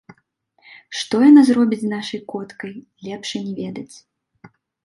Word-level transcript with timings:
Што 1.01 1.15
яна 1.29 1.43
зробіць 1.51 1.79
з 1.83 1.91
нашай 1.93 2.21
коткай, 2.33 2.73
лепш 3.09 3.29
і 3.41 3.47
не 3.47 3.53
ведаць. 3.63 3.95